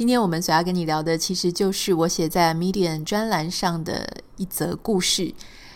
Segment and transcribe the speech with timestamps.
[0.00, 5.34] 今天我们所要跟你聊的，其实就是我写在 Medium 专栏上的一则故事。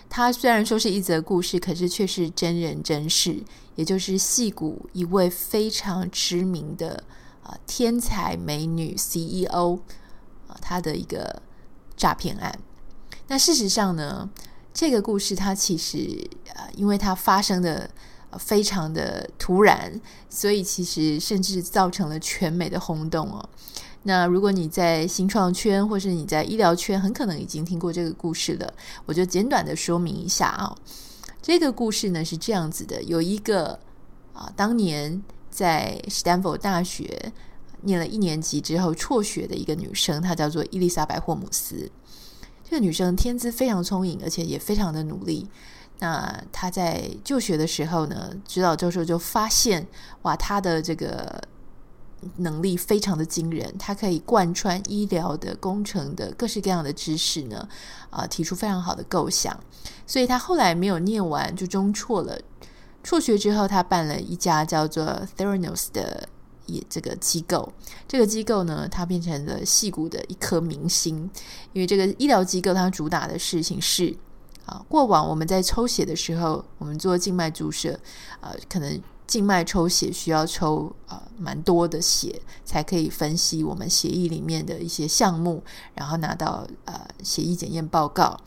[0.09, 3.45] 它虽然说是一则故事，可是却是真人真事，
[3.75, 7.05] 也就是戏骨一位非常知名的
[7.43, 9.79] 啊、天才美女 CEO
[10.49, 11.43] 啊、呃，她的一个
[11.95, 12.59] 诈骗案。
[13.27, 14.31] 那事实上呢，
[14.73, 17.91] 这个故事它其实呃，因为它发生的。
[18.37, 23.49] 非常的突然，所以其实甚至造成了全美的轰动哦。
[24.07, 28.73] 那如果你在新创圈，或是你在医疗圈，很可能已经听过这个故事了。
[29.07, 30.77] 我就简短的说明一下啊。
[31.43, 33.79] 这个故事呢是这样子的：有一个
[34.33, 37.33] 啊，当年在史丹佛大学
[37.83, 41.91] 念了一年级之后辍学的一个女生，她叫做伊丽莎白·霍姆斯。
[42.63, 45.47] 这个女生天资非常聪颖，而且也非常的努力。
[45.99, 49.87] 那她在就学的时候呢，指导教授就发现，
[50.23, 51.43] 哇，她的这个
[52.37, 57.69] 能力非常的惊人，他可以贯穿医疗的、工程的各式各样的知识呢，
[58.11, 59.59] 啊、提出非常好的构想。
[60.07, 62.39] 所以他后来没有念完就中辍了。
[63.03, 65.05] 辍学之后，他办了一家叫做
[65.37, 66.29] Theranos 的
[66.67, 67.73] 也这个机构。
[68.09, 71.31] 这个机构呢，它变成了矽谷的一颗明星，
[71.73, 74.17] 因为这个医疗机构它主打的事情是。
[74.67, 78.01] 啊，过往我们在抽血的时候，我们做静脉注射，
[78.41, 85.63] 呃，可能静脉抽血需要抽呃蛮多的血，才可以分析我们血液里面的一些项目，
[85.95, 88.39] 然后拿到呃血液检验报告。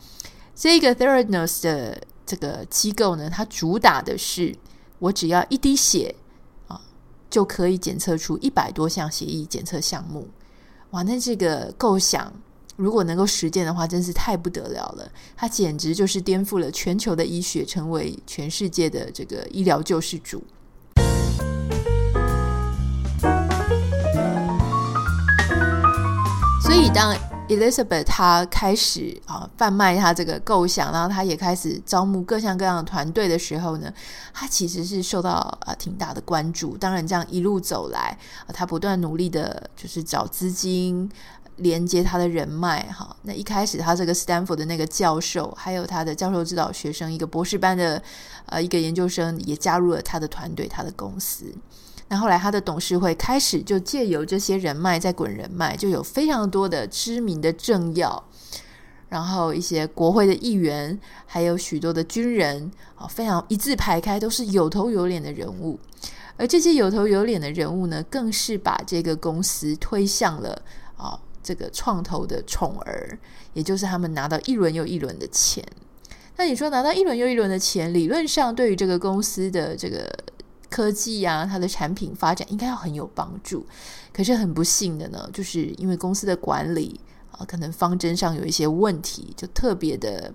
[0.54, 4.56] 这个 Theranos 的这个机构呢，它主打的是
[4.98, 6.14] 我只要一滴血
[6.66, 6.80] 啊，
[7.28, 10.28] 就可以检测出一百多项血液检测项目。
[10.90, 12.32] 哇，那这个构想。
[12.76, 15.10] 如果能够实践的话，真是太不得了了！
[15.36, 20.40] 它简直就是颠覆了全球的医学，成为全世界的这个医疗救世主。
[26.94, 27.14] 当
[27.48, 33.92] Elizabeth 她开始啊贩卖她这个构想，然后她也开始招募各项各样的团队的时候呢，
[34.32, 35.32] 她其实是受到
[35.64, 36.76] 啊挺大的关注。
[36.76, 38.16] 当然，这样一路走来，
[38.46, 41.10] 啊，她不断努力的，就是找资金。
[41.58, 48.00] 连接他的人脉，哈，那一开始他这个 Stanford 的那个教授，还有他的教授指导学生，一个博士班的
[48.46, 51.52] 呃一个研究生也加入了他的团队，他的公司。
[52.08, 58.24] 那后来他的董事会开始就借由这些人脉在滚人脉，就有非常多的知名的政要，
[59.08, 65.78] 然后一些国会的议员，还有许多的军人啊，非常一字排开，都是有头有脸的人物。
[66.36, 70.62] 而这些有头有脸的人物呢，更是把这个公司推向了
[70.96, 71.20] 啊。
[71.40, 73.18] 这个创投的宠儿，
[73.54, 75.64] 也就是他们拿到一轮又一轮的钱。
[76.36, 80.06] 那你说拿到一轮又一轮的钱，理论上对于这个公司的这个
[80.78, 83.66] 科技啊，它的产品发展应该要很有帮助。
[84.12, 87.00] 可是很不幸的呢，就是因为公司的管理
[87.32, 90.32] 啊，可能方针上有一些问题，就特别的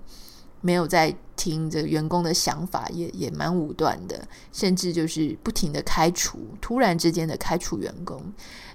[0.60, 8.20] 没有在听这个员工的想法，也也蛮武断的，甚至就是不停的开除，突然之间的开除员工。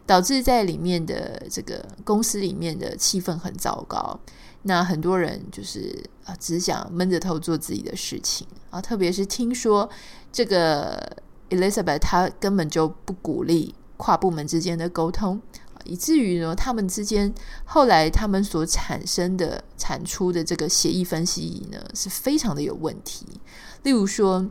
[0.07, 4.19] 导致在里面的这个公司里面的气氛很糟糕，
[4.63, 8.81] 那很多人就是啊，只想闷着头做自己的事情啊。
[8.81, 9.87] 特别是听说
[10.31, 11.15] 这个
[11.49, 15.41] Elizabeth 她根本就不鼓励跨部门之间的沟通，
[15.83, 17.33] 以至于呢，他们之间
[17.65, 23.25] 后来他们所产生的产出的这个协议分析呢，是非常的有问题。
[23.83, 24.49] 例如说。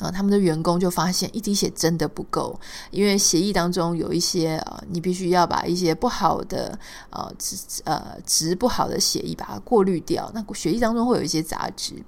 [0.00, 2.58] 啊，他们的员工就发现一滴血真的不够，
[2.90, 6.78] 因为协议当中有一些啊，你必须要把一些不好的
[7.10, 10.32] 呃值呃值不好的血液把它过滤掉。
[10.34, 12.02] 那血液当中会有一些杂质，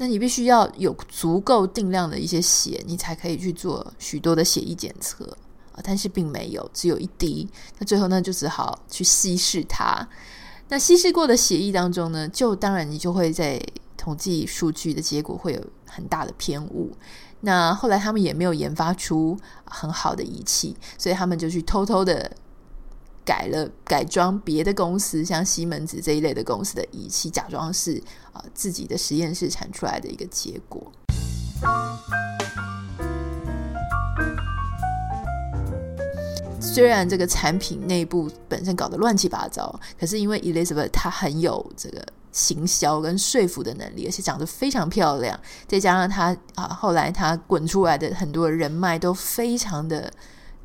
[0.00, 5.26] 那你必须要有足够定量的一些血，你才可以去做许多的血液检测
[5.72, 5.80] 啊。
[5.84, 7.46] 但是并没有，只有一滴。
[7.78, 10.08] 那最后呢，就只好去稀释它。
[10.70, 13.60] 那稀释过的血液当中呢，就当然你就会在
[13.98, 16.90] 统计数据的结果会有很大的偏误。
[17.42, 22.34] 那后来他们也没有研发出很好的仪器，所以他们就去偷偷的
[23.30, 30.90] 改了改装别的公司，像西门子这一类的公司的仪器，假装是啊自己的实验室产出来的一个结果。
[36.60, 45.38] 虽然这个产品内部本身搞得乱七八糟，可是因为 Elizabeth 她很有这个行销跟说服的能力，而且长得非常漂亮，
[45.68, 50.12] 再加上她啊，后来她滚出来的很多人脉都非常的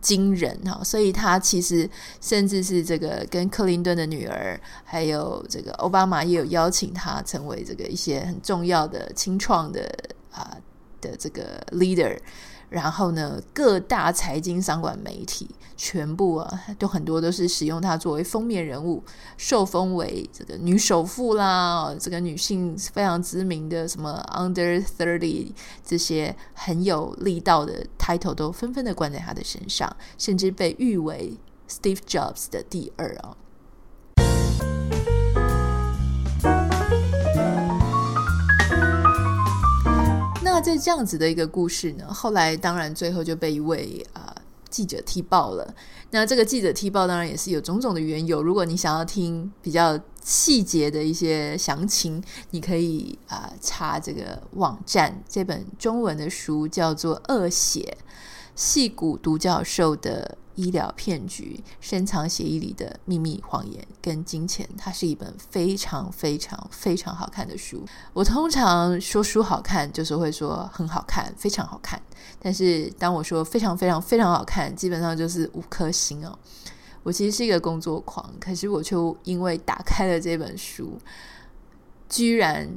[0.05, 1.89] 惊人哈，所以他其实
[2.21, 9.91] 甚至是这个跟克林顿的女儿，还有这个奥巴马也有邀请他成为这个一些很重要的清创的
[10.31, 10.55] 啊
[11.01, 12.15] 的这个 leader。
[12.75, 19.01] 然后呢，各大财经商管媒体全部啊，都很多都是使用她作为封面人物，
[19.37, 25.53] 受封为这个女首富啦，这个女性非常知名的什么 Under Thirty
[25.85, 31.37] 这些很有力道的 title 都纷纷的冠在她的身上，甚至被誉为
[31.69, 33.37] Steve Jobs 的第二啊。
[40.65, 44.35] 在这样子的一个故事呢，后来当然最后就被一位啊、
[44.67, 45.75] 记者踢爆了。
[46.09, 48.41] 那这个记者踢爆当然也是有种种的缘由。
[48.41, 52.19] 如果你想要听比较细节的一些详情，
[52.49, 55.23] 你可以啊、查这个网站。
[55.29, 57.95] 这本中文的书叫做《恶血：
[58.55, 67.85] 戏骨独角兽的》医疗骗局，深藏协议里的秘密、谎言跟金钱，它是一本非常非常非常好看的书。
[68.13, 72.01] 我通常说书好看，就是会说很好看，非常好看。
[72.39, 76.37] 但是当我说非常非常非常好看，基本上就是五颗星哦。
[77.03, 80.97] 我其实是一个工作狂，可是我却因为打开了这本书，
[82.09, 82.69] 居然。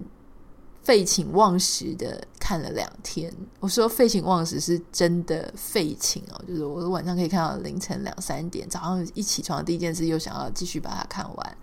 [0.88, 3.30] 废寝忘食的看了两天，
[3.60, 11.56] 我说废寝忘食是真的废寝哦，就是我晚上可以看到凌晨两三点，早上一起床第一件事又想要继续把它看完，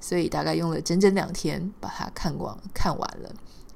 [0.00, 3.32] 所以大概用了整整两天把它看光看完了。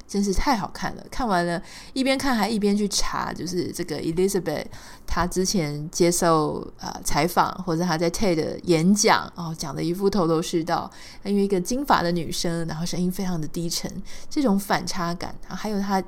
[0.08, 1.05] 真是太好看了！
[1.11, 1.61] 看完了，
[1.93, 4.64] 一边看还一边去查，就是这个 Elizabeth
[5.05, 10.88] 她之前接受呃采访，或者她在 TED 演讲哦，讲的一副头头是道。
[11.25, 13.91] 因为一个金发的女生，然后声音非常的低沉，
[14.31, 16.03] 这种反差感，还有她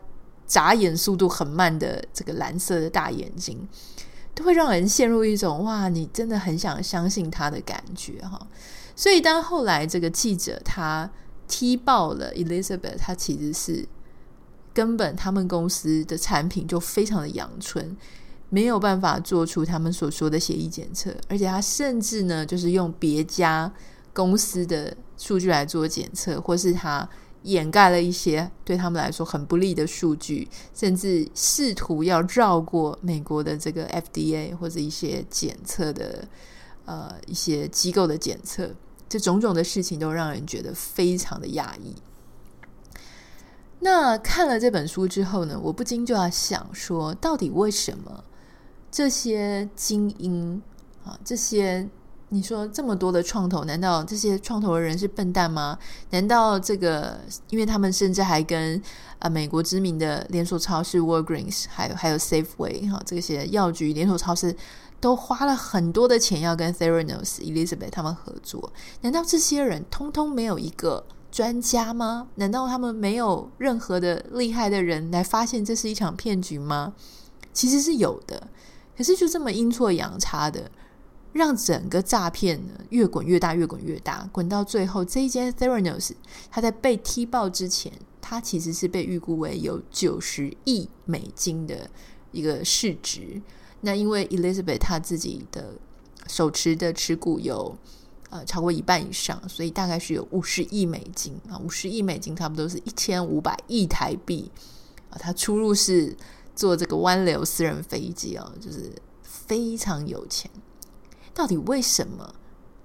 [0.47, 3.69] 眨眼速度很慢的这个蓝色的大眼睛，
[4.33, 8.47] 都会让人陷入一种哇，你真的很想相信她的感觉哈。
[8.94, 11.11] 所以当后来这个记者他。
[11.49, 13.89] 踢爆了 Elizabeth，她其实是
[14.73, 17.97] 根本他们公司的产品就非常的阳春，
[18.49, 23.73] 没有办法做出他们所说的血液检测，而且他甚至呢，就是用别家
[24.12, 27.09] 公司的数据来做检测，或是他
[27.43, 36.29] 掩盖了一些对他们来说很不利的数据，甚至试图要绕过美国的这个 FDA 或者一些检测的
[36.85, 38.71] 呃一些机构的检测。
[39.08, 41.94] 这种种的事情都让人觉得非常的压抑。
[43.81, 48.25] 那看了这本书之后呢，我不禁就要想说，到底为什么
[48.90, 50.60] 这些精英
[51.05, 51.88] 啊，这些
[52.31, 55.79] 你说这么多的创投，难道这些创投的人是笨蛋吗？
[56.11, 57.21] 难道这个，
[57.51, 58.81] 因为他们甚至还跟
[59.19, 64.55] 啊美国知名的连锁超市 Walgreens，还有还有 Safeway 哈这些药局连锁超市。
[65.01, 68.73] 都花了很多的钱要跟 Theranos、Elizabeth 他们合作，
[69.03, 72.27] 难道这些人通通没有一个专家吗？
[72.35, 76.95] 难道他们没有任何的厉害的人来发现这是一场骗局吗？
[77.53, 78.49] 其实是有的，
[78.97, 80.69] 可是就这么阴错阳差的，
[81.38, 86.10] 让整个诈骗呢越滚越大，越滚越大，滚到最后，这一间 Theranos
[86.51, 91.89] 它在被踢爆之前，它其实是被预估为有九十亿美金的
[92.32, 93.41] 一个市值。
[93.82, 95.74] 那因为 Elizabeth 她自己的
[96.27, 97.79] 手持的持股有
[98.31, 104.51] 呃超过一半以上，所以大概是有五十亿美金啊，五十亿美金差不多是一千五百亿台币
[105.10, 105.15] 啊。
[105.17, 106.17] 他出入是
[106.56, 110.51] 坐这个湾流私人飞机哦，就是非常有钱。
[111.39, 112.35] 到底为什么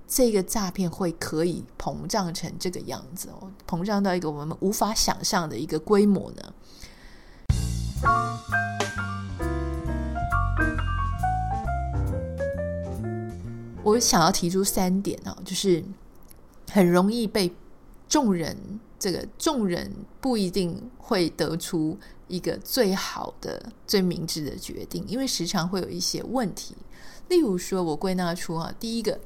[0.07, 3.51] 这个诈骗会可以膨胀成这个样子哦？
[3.67, 6.53] 膨胀到一个我们无法想象的一个规模呢？
[13.83, 15.83] 我想要提出三点哦，就是
[16.71, 17.51] 很容易被
[18.07, 18.55] 众人，
[18.99, 19.91] 这个众人
[20.21, 26.75] 不一定会得出一个最好的、最明智的决定，因为时常会有一些问题。
[27.29, 29.19] 例如说，我归纳出啊，第一个，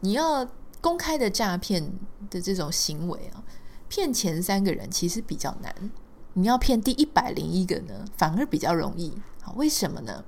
[0.00, 0.48] 你要
[0.80, 1.92] 公开的诈骗
[2.30, 3.42] 的这种行为啊，
[3.88, 5.74] 骗前三个人其实比较难，
[6.34, 9.12] 你要骗第一百零一个呢，反而比较容易。
[9.42, 10.24] 好，为什么呢？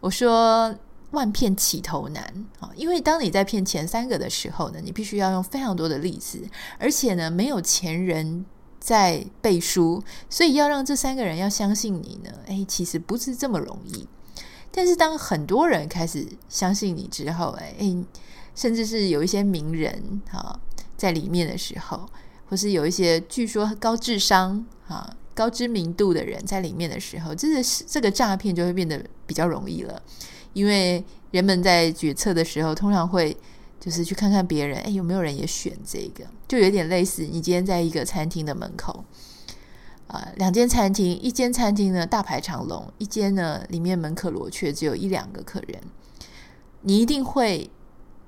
[0.00, 0.76] 我说。
[1.12, 2.22] 万骗起头难
[2.60, 2.70] 啊！
[2.76, 6.46] 因为当你在骗前三个的时候呢，你必须要用非常多的例子，
[6.78, 8.44] 而且呢，没有前人
[8.78, 14.06] 在背书，所以要让这三个人要相信你呢，诶，其实不是这么容易。
[14.70, 17.96] 但是当很多人开始相信你之后，哎哎，
[18.54, 20.58] 甚至是有一些名人哈
[20.96, 22.08] 在里面的时候，
[22.48, 30.02] 或是有一些据说高智商啊、高知名度的人在里面的时候，这个这个诈骗就会变得比较容易了，
[30.52, 33.36] 因为人们在决策的时候通常会。
[33.80, 36.24] 就是去看看别人，哎，有没有人也选这个？
[36.48, 39.04] 就有点类似，你今天在一个餐厅的门口，
[40.08, 45.78] 啊、两间餐厅，一间餐厅呢大排长龙，一间呢里面门可罗雀，只有一两个客人，
[46.80, 47.70] 你一定会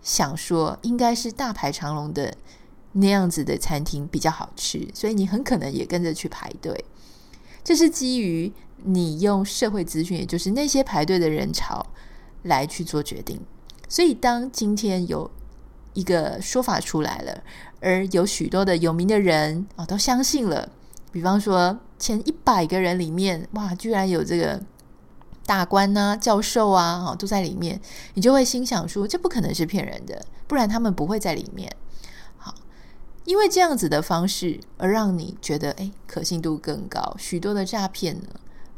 [0.03, 2.35] 想说，应该是大排长龙的
[2.93, 6.85] 那样子的餐厅比较好吃，所以你很可能也跟着去排队。
[7.65, 8.53] 这是基于
[8.85, 11.87] 你用社会资讯，也就是那些排队的人潮
[12.43, 13.41] 来去做决定。
[13.89, 15.31] 所以当今天有
[15.95, 17.43] 一个说法出来了，
[17.81, 20.71] 而有许多的有名的人啊、哦、都相信了。
[21.13, 24.61] 比方说，前一百个人里面，哇，居然有这个
[25.45, 27.81] 大官呐、啊、教授啊，哦，都在里面，
[28.15, 31.75] 你就会心想说，这不可能是骗人的，不然他们不会在里面。
[32.37, 32.55] 好，
[33.25, 37.15] 因为这样子的方式，而让你觉得，哎，可信度更高。
[37.19, 38.29] 许多的诈骗呢。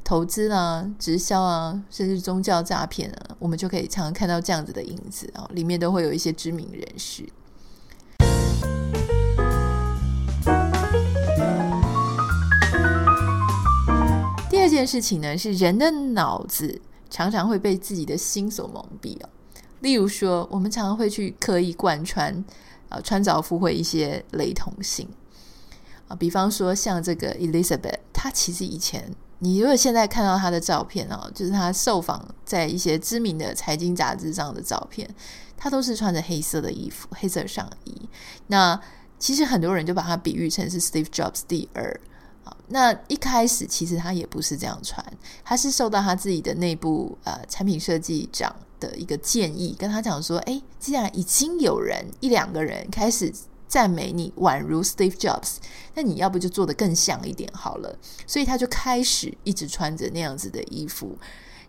[0.04, 7.24] 投资啊，直销啊，甚至宗教诈骗啊，我们就可以常常看到这样子的影子啊，里面都会有一些知名人士。
[14.62, 19.28] 二件事情呢，是人的脑子常常会被自己的心所蒙蔽哦。
[19.80, 22.32] 例如说，我们常常会去刻意贯穿
[22.88, 25.08] 啊，穿凿附会一些雷同性
[26.06, 29.12] 啊，比方说像这个 Elizabeth，她其实以前。
[29.40, 35.12] 你如果现在看到他的照片哦，就是他受访在一些知名的财经杂志上的照片，
[35.56, 38.08] 他都是穿着黑色的衣服、黑色上衣。
[38.46, 38.80] 那
[39.18, 42.00] 其实很多人就把她比喻成是 Steve Jobs 第二。
[42.68, 45.04] 那一开始其实他也不是这样穿，
[45.44, 53.32] 他是受到他自己的内部呃产品设计长的一个建议，跟他讲说：诶，既然已经有人一两个人开始。
[53.68, 55.56] 赞美你宛如 Steve Jobs，
[55.94, 57.98] 那你要不就做得更像一点好了。
[58.26, 61.16] 所以他就开始一直穿着那样子的衣服。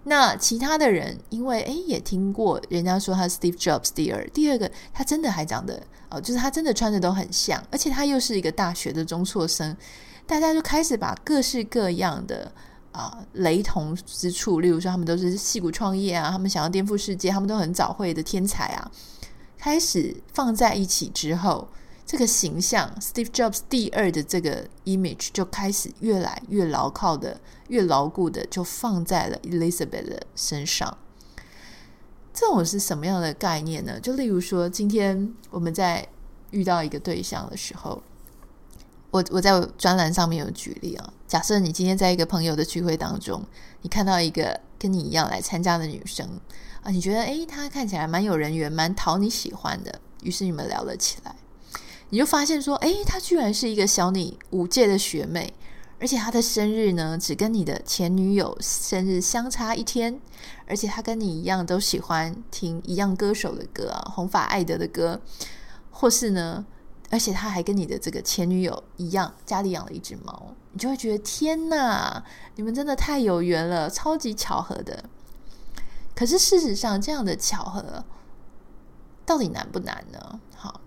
[0.03, 9.74] 那其他的人因为诶也听过人家说他 Steve Jobs 第二，第二个他真的还长得哦，就是他真的穿着都很像，而且他又是一个大学的中辍生，
[10.25, 12.51] 大家就开始把各式各样的
[12.92, 18.92] 啊、雷同之处，例如说他们都是戏骨创业啊，他们想要颠覆世界，他们都很早慧的天才啊，
[19.58, 21.68] 开始放在一起之后。
[22.06, 27.39] 这个形象，Steve Jobs 第二的这个 image 就开始越来越牢靠的、
[27.70, 30.98] 越牢固的，就放在了 Elizabeth 身上。
[32.34, 33.98] 这种是什么样的概念呢？
[34.01, 36.06] 就例如说，今天我们在
[36.51, 38.03] 遇到一个对象的时候，
[39.13, 41.13] 我我在专栏上面有举例啊。
[41.27, 43.46] 假设你今天在一个朋友的聚会当中，
[43.84, 46.27] 你看到一个跟你一样来参加的女生
[46.82, 51.36] 啊，你觉得诶，她看起来蛮有人缘，蛮讨你喜欢的，于是你们聊了起来。
[52.10, 55.53] 你就发现说，诶，她居然是一个小你五届的学妹，
[56.00, 60.20] 而且她的生日呢，只跟你的前女友生日相差一天，
[60.65, 65.22] 而且她跟你一样都喜欢听一样歌手的歌啊，红发艾德的歌，
[65.91, 66.65] 或是呢，
[67.13, 72.24] 而且他还跟你的这个前女友一样，家里养了一只猫，你就会觉得天哪，
[72.55, 75.03] 你们真的太有缘了，超级巧合的。
[76.15, 78.03] 可是事实上，这样的巧合
[79.27, 80.39] 到底难不难呢？
[80.55, 80.82] 好。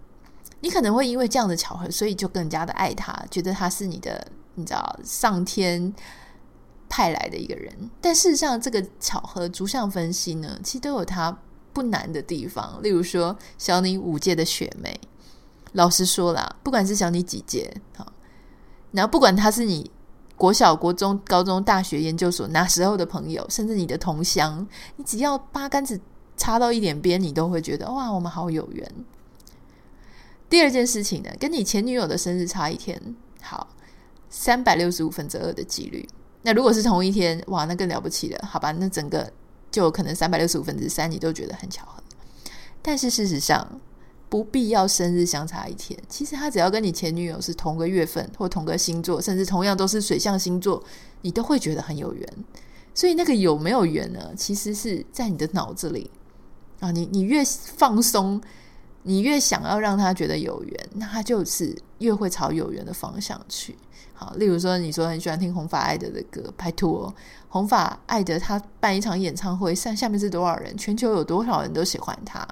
[0.63, 5.95] 你可能会因为这样的巧合，所以就更加的爱他，觉得他是你的，你知道，上天
[6.89, 7.89] 派来的一个人。
[8.01, 11.39] 但事实上，这个巧合逐项分析呢，其实都有它
[11.73, 12.83] 不难的地方。
[12.83, 14.99] 例如说，小你五届的学妹，
[15.77, 18.11] 老实说啦，不管是小你几届，好，
[18.93, 19.91] 然后不管他是你
[20.35, 24.67] 国小、国中、高中、大学、研究所那时候的朋友，甚至你的同乡，
[24.97, 26.01] 你只要八竿子
[26.35, 28.91] 插到一点边，你都会觉得哇，我们好有缘。
[30.49, 32.99] 第二件事情呢，跟你前女友的生日差一天，
[33.43, 33.69] 好，
[34.31, 36.09] 三百六十五分之二的几率。
[36.41, 38.73] 那如果是同一天，哇，那更了不起了，好吧？
[38.73, 39.31] 那整个
[39.71, 42.03] 就可能三百六十五分之三，你都觉得很巧合。
[42.81, 43.69] 但是事实上，
[44.29, 45.99] 不必要生日相差一天。
[46.09, 50.83] 其实他只要跟你前女友是同个月份或同个星座，甚至同样都是水象星座，
[51.23, 52.29] 你都会觉得很有缘。
[52.95, 54.33] 所以那个有没有缘呢？
[54.37, 56.11] 其实是在你的脑子里
[56.81, 58.41] 啊，你你越放松。
[59.09, 63.79] 你越想要让他觉得有缘，那他就是越会朝有缘的方向去。
[64.13, 67.15] 好，例如说，你说很喜欢听红发爱德的歌，拜托，
[67.49, 70.77] 红发爱德他办一场演唱会，上下面是多少人？
[70.77, 72.45] 全球有多少人都喜欢他？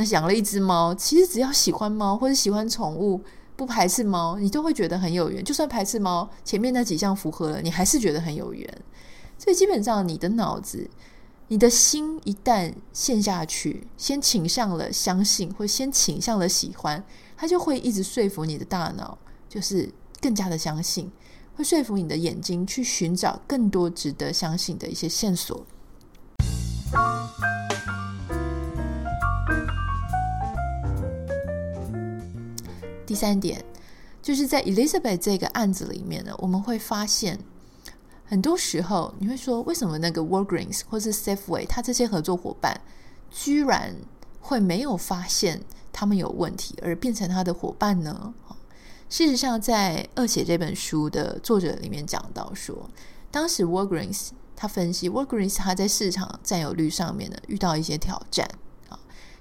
[0.00, 3.22] 那养了一只猫，其实只要喜欢猫或者喜欢宠物，
[3.54, 5.44] 不排斥猫，你都会觉得很有缘。
[5.44, 8.66] 就算排斥猫，前面那几项符合了，你还是觉得很有缘。
[9.36, 10.88] 所以基本上，你的脑子
[11.48, 17.04] 你的心一旦陷下去，先倾向了相信，或先倾向了喜欢，
[17.36, 19.18] 它就会一直说服你的大脑，
[19.50, 21.12] 就是更加的相信，
[21.54, 25.66] 会说服你的眼睛去寻找更多值得相信的一些线索。
[33.10, 33.60] 第三点，
[34.22, 37.36] 就是在 Elizabeth 这个案子里面呢，我们会发现。
[38.24, 42.80] 很多时候，你会说，为什么那个 Walgreens 或是 Safeway，他这些合作伙伴
[43.28, 43.96] 居然
[44.40, 45.60] 会没有发现
[45.92, 48.32] 他们有问题，而变成他的伙伴呢？
[49.08, 52.88] 事实上，在《恶血》这本书的作者里面讲到说，
[53.32, 58.48] 当时 Walgreens 他分析 Walgreens 他在市场占有率上面呢遇到一些挑战，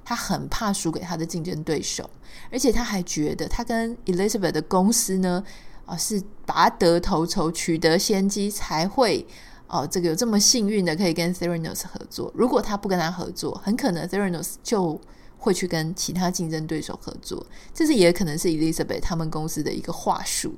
[0.10, 2.10] 他很怕输给他的竞争对手，
[2.52, 5.44] 而且他还觉得他跟 Elizabeth 的公司呢。
[5.86, 9.26] 啊，是拔得头筹，取得先机，才会
[9.66, 12.32] 哦，这个有这么幸运的可以跟 Theranos 合作。
[12.36, 15.02] 如果他不跟他合作，很可能 Theranos 就
[15.40, 17.44] 会去跟其他竞争对手合作。
[17.74, 20.54] 这是也可能是 Elizabeth 他们公司的一个话术。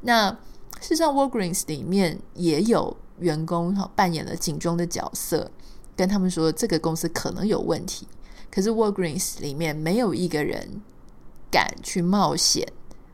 [0.00, 0.32] 那
[0.80, 5.48] 事实上，Walgreens 里面也有员工哈扮演了警钟的角色，
[5.96, 8.08] 跟他们说这个公司可能有问题。
[8.50, 10.80] 可是 Walgreens 里面没有一个人
[11.50, 12.66] 敢去冒险。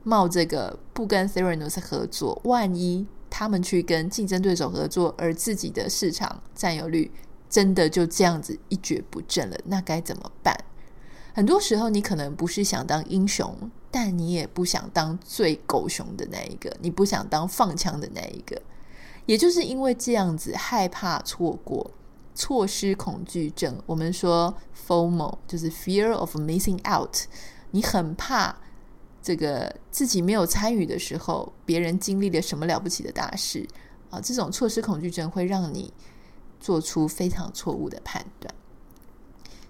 [0.04, 7.12] 冒这个不跟 Theranos 合作，万一他们去跟竞争对手合作，而自己的市场占有率
[7.48, 10.56] 真的就这样子一蹶不振了，那该怎么办？
[11.34, 18.60] 很多时候，你可能不是想当英雄，但你也不想当最狗熊的那一个，你不想当放枪的那一个。
[19.24, 21.92] 也就是因为这样子，害怕错过，
[22.34, 23.80] 错失恐惧症。
[23.86, 24.54] 我们说
[24.86, 27.16] FOMO 就是 Fear of Missing Out，
[27.70, 28.56] 你很怕。
[29.24, 33.64] 这个自己没有参与的时候，别人经历了什么了不起的大事
[34.10, 34.20] 啊？
[34.20, 35.94] 这种错失恐惧症会让你
[36.58, 38.52] 做出非常错误的判断。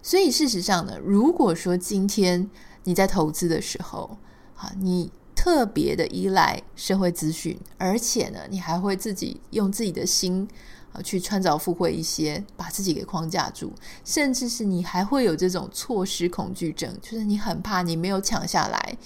[0.00, 2.48] 所以事实上呢，如果说今天
[2.84, 4.16] 你在投资的时候
[4.56, 10.48] 啊，你特别的依赖社会资讯，而且呢，你还会自己用自己的心
[10.92, 13.72] 啊去穿凿附会一些，把自己给框架住，
[14.04, 18.96] 甚至是你还会有这种错失恐惧症，就是你很怕你没有抢下来。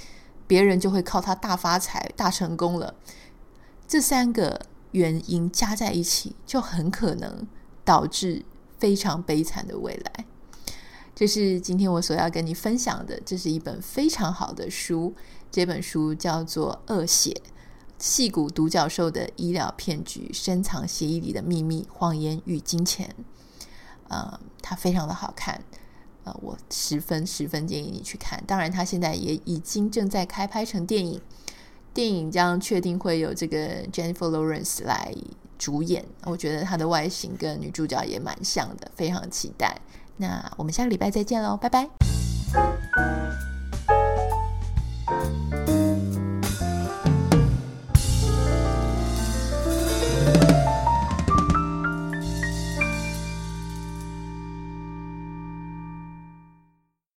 [0.48, 2.94] 别人就会靠他大发财、大成功了。
[3.88, 4.60] 这三个
[4.92, 7.44] 原因加在一起，就很可能
[7.84, 8.44] 导致
[8.78, 10.24] 非常悲惨的未来。
[11.16, 13.20] 这是今天我所要跟你分享的。
[13.26, 15.12] 这是一本非常好的书，
[15.50, 17.34] 这本书叫做《恶血：
[17.98, 23.08] 戏骨独角兽的医疗骗局、深藏协议里的秘密、谎言与金钱》。
[24.08, 25.60] 呃，它非常的好看。
[26.24, 28.42] 呃，我十分十分建议你去看。
[28.46, 31.20] 当然，它现在也已经正在开拍成电影，
[31.94, 35.14] 电影将确定会有这个 Jennifer Lawrence 来
[35.56, 36.04] 主演。
[36.24, 39.80] 我觉得她的外形跟女主角也蛮像的，非常期待。
[40.16, 41.88] 那我们下个礼拜再见喽，拜拜。